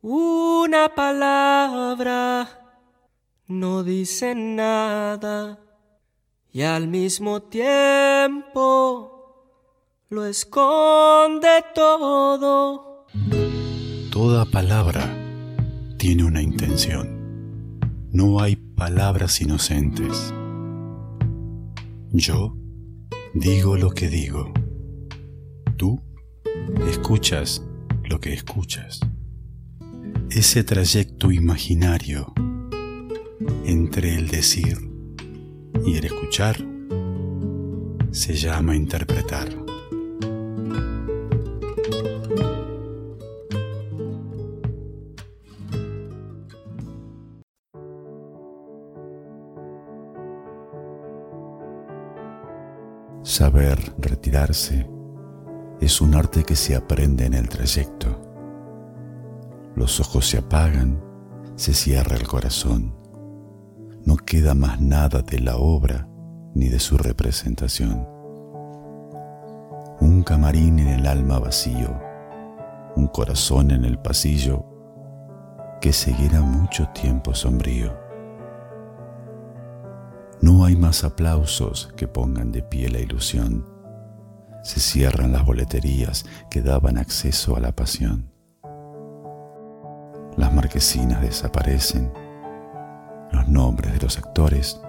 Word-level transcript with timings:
Una 0.00 0.94
palabra 0.94 2.48
no 3.48 3.82
dice 3.82 4.32
nada 4.36 5.58
y 6.52 6.62
al 6.62 6.86
mismo 6.86 7.42
tiempo 7.42 8.54
lo 10.08 10.24
esconde 10.24 11.64
todo. 11.74 13.06
Toda 14.12 14.44
palabra 14.44 15.02
tiene 15.96 16.22
una 16.22 16.42
intención. 16.42 17.80
No 18.12 18.40
hay 18.40 18.54
palabras 18.54 19.40
inocentes. 19.40 20.32
Yo 22.12 22.56
digo 23.34 23.76
lo 23.76 23.90
que 23.90 24.08
digo. 24.08 24.52
Tú 25.76 26.00
escuchas 26.88 27.64
lo 28.04 28.20
que 28.20 28.32
escuchas. 28.32 29.00
Ese 30.30 30.62
trayecto 30.62 31.32
imaginario 31.32 32.32
entre 33.64 34.14
el 34.14 34.28
decir 34.28 34.78
y 35.86 35.96
el 35.96 36.04
escuchar 36.04 36.56
se 38.10 38.34
llama 38.34 38.76
interpretar. 38.76 39.48
Saber 53.22 53.78
retirarse 53.98 54.86
es 55.80 56.00
un 56.00 56.14
arte 56.14 56.44
que 56.44 56.54
se 56.54 56.76
aprende 56.76 57.24
en 57.24 57.34
el 57.34 57.48
trayecto. 57.48 58.27
Los 59.78 60.00
ojos 60.00 60.28
se 60.28 60.38
apagan, 60.38 61.00
se 61.54 61.72
cierra 61.72 62.16
el 62.16 62.26
corazón. 62.26 62.96
No 64.04 64.16
queda 64.16 64.52
más 64.54 64.80
nada 64.80 65.22
de 65.22 65.38
la 65.38 65.56
obra 65.56 66.08
ni 66.52 66.68
de 66.68 66.80
su 66.80 66.98
representación. 66.98 68.04
Un 70.00 70.24
camarín 70.24 70.80
en 70.80 70.88
el 70.88 71.06
alma 71.06 71.38
vacío, 71.38 71.96
un 72.96 73.06
corazón 73.06 73.70
en 73.70 73.84
el 73.84 74.00
pasillo 74.00 74.66
que 75.80 75.92
seguirá 75.92 76.40
mucho 76.40 76.88
tiempo 76.88 77.32
sombrío. 77.32 77.96
No 80.40 80.64
hay 80.64 80.74
más 80.74 81.04
aplausos 81.04 81.92
que 81.96 82.08
pongan 82.08 82.50
de 82.50 82.64
pie 82.64 82.90
la 82.90 82.98
ilusión. 82.98 83.64
Se 84.64 84.80
cierran 84.80 85.30
las 85.30 85.46
boleterías 85.46 86.26
que 86.50 86.62
daban 86.62 86.98
acceso 86.98 87.56
a 87.56 87.60
la 87.60 87.70
pasión. 87.70 88.37
Las 90.38 90.54
marquesinas 90.54 91.20
desaparecen. 91.20 92.12
Los 93.32 93.48
nombres 93.48 93.92
de 93.92 93.98
los 93.98 94.16
actores 94.18 94.80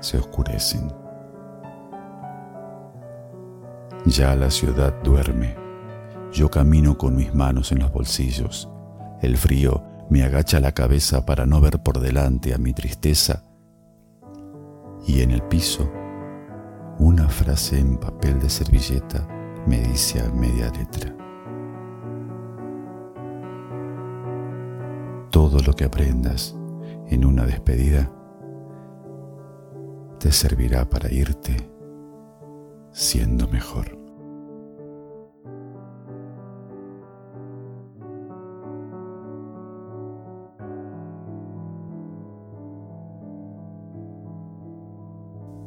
se 0.00 0.18
oscurecen. 0.18 0.92
Ya 4.04 4.36
la 4.36 4.50
ciudad 4.50 4.92
duerme. 5.02 5.56
Yo 6.32 6.50
camino 6.50 6.98
con 6.98 7.16
mis 7.16 7.34
manos 7.34 7.72
en 7.72 7.78
los 7.78 7.90
bolsillos. 7.92 8.68
El 9.22 9.38
frío 9.38 9.82
me 10.10 10.22
agacha 10.22 10.60
la 10.60 10.72
cabeza 10.72 11.24
para 11.24 11.46
no 11.46 11.62
ver 11.62 11.82
por 11.82 11.98
delante 11.98 12.52
a 12.52 12.58
mi 12.58 12.74
tristeza 12.74 13.42
y 15.06 15.22
en 15.22 15.30
el 15.30 15.42
piso 15.44 15.90
una 16.98 17.28
frase 17.28 17.78
en 17.78 17.96
papel 17.96 18.38
de 18.38 18.50
servilleta 18.50 19.26
me 19.66 19.80
dice 19.80 20.20
a 20.20 20.30
media 20.30 20.70
letra. 20.70 21.14
Todo 25.44 25.58
lo 25.58 25.74
que 25.74 25.84
aprendas 25.84 26.56
en 27.08 27.26
una 27.26 27.44
despedida 27.44 28.10
te 30.18 30.32
servirá 30.32 30.88
para 30.88 31.12
irte 31.12 31.70
siendo 32.92 33.46
mejor. 33.48 33.98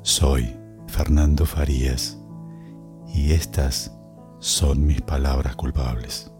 Soy 0.00 0.56
Fernando 0.86 1.44
Farías 1.44 2.18
y 3.06 3.32
estas 3.32 3.94
son 4.38 4.86
mis 4.86 5.02
palabras 5.02 5.56
culpables. 5.56 6.32